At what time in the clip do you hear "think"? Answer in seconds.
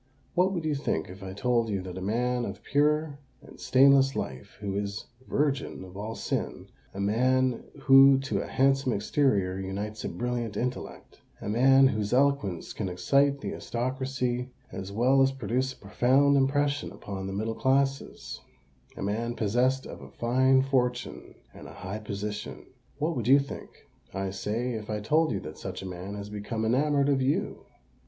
0.73-1.11, 23.37-23.69